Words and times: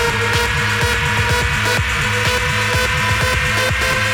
Thank 0.00 0.22
you. 4.02 4.07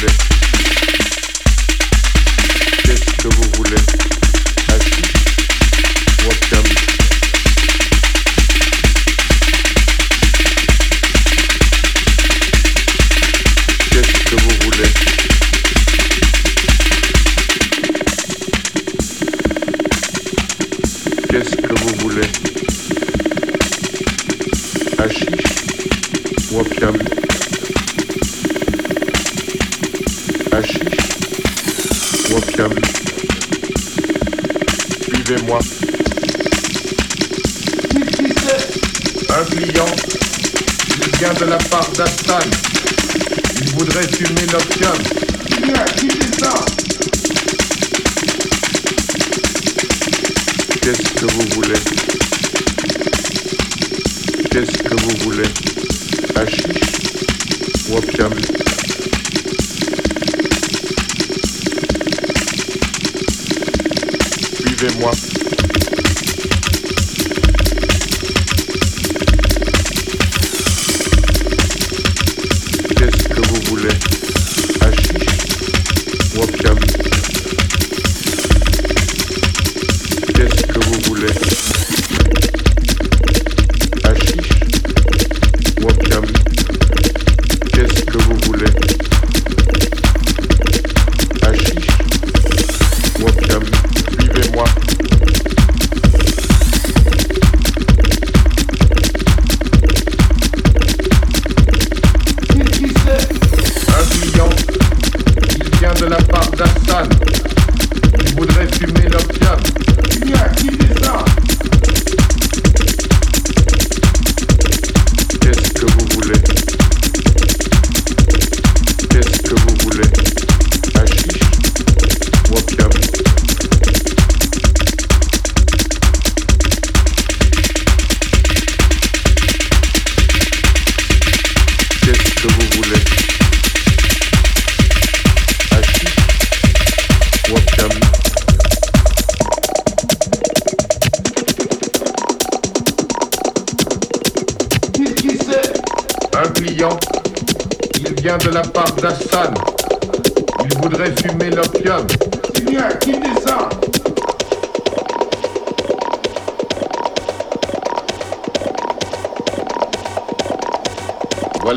this. 0.00 0.29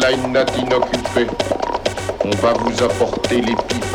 la 0.04 0.12
inoccupée. 0.12 1.28
On 2.26 2.30
va 2.42 2.52
vous 2.54 2.84
apporter 2.84 3.38
les 3.38 3.56
pipes. 3.56 3.86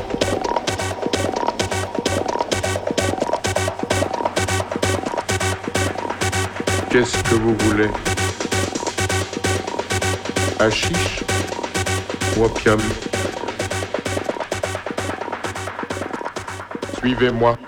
Qu'est-ce 6.91 7.23
que 7.25 7.35
vous 7.35 7.55
voulez? 7.59 7.91
Hachiche 10.59 11.25
ou 12.39 12.45
opium? 12.45 12.81
Suivez-moi. 16.99 17.59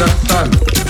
dançando. 0.00 0.89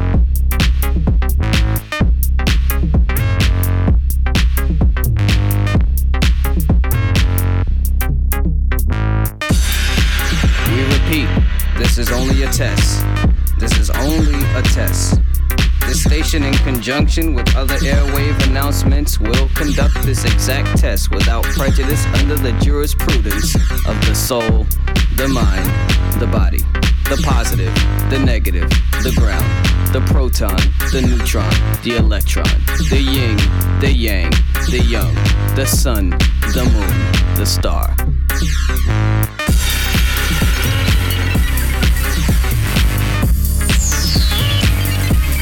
A. 14.77 15.21
This 15.87 16.03
station, 16.03 16.43
in 16.43 16.53
conjunction 16.53 17.33
with 17.33 17.55
other 17.55 17.75
airwave 17.79 18.47
announcements, 18.47 19.19
will 19.19 19.49
conduct 19.55 20.01
this 20.03 20.23
exact 20.23 20.77
test 20.77 21.11
without 21.11 21.43
prejudice 21.43 22.05
under 22.19 22.35
the 22.35 22.53
jurisprudence 22.61 23.55
of 23.85 23.99
the 24.05 24.15
soul, 24.15 24.65
the 25.17 25.27
mind, 25.27 25.65
the 26.21 26.27
body, 26.27 26.59
the 27.09 27.21
positive, 27.23 27.73
the 28.09 28.19
negative, 28.19 28.69
the 29.03 29.13
ground, 29.17 29.45
the 29.91 30.01
proton, 30.07 30.55
the 30.91 31.01
neutron, 31.01 31.51
the 31.83 31.97
electron, 31.97 32.47
the 32.89 33.01
yin, 33.01 33.37
the 33.81 33.91
yang, 33.91 34.31
the 34.69 34.81
young, 34.87 35.13
the 35.55 35.65
sun, 35.65 36.11
the 36.53 36.63
moon, 36.63 37.35
the 37.35 37.45
star. 37.45 37.93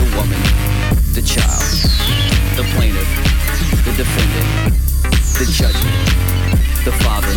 the 0.00 0.16
woman, 0.16 0.40
the 1.12 1.20
child, 1.20 1.60
the 2.56 2.64
plaintiff, 2.72 3.10
the 3.84 3.92
defendant, 4.00 4.72
the 5.36 5.44
judgment, 5.52 6.00
the 6.86 6.92
Father, 7.04 7.34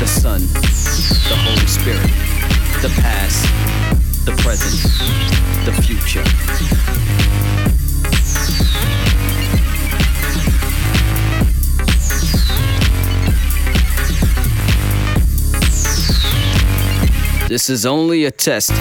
the 0.00 0.06
Son, 0.06 0.40
the 1.28 1.36
Holy 1.44 1.66
Spirit, 1.66 2.10
the 2.80 2.88
past, 3.02 3.44
the 4.24 4.32
present, 4.42 4.72
the 5.66 5.72
future. 5.82 6.24
This 17.48 17.68
is 17.68 17.84
only 17.84 18.24
a 18.24 18.30
test. 18.30 18.72